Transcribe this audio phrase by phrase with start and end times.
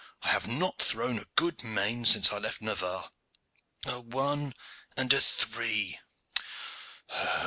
[0.23, 3.11] I have not thrown a good main since I left Navarre.
[3.85, 4.55] A one
[4.97, 5.99] and a three!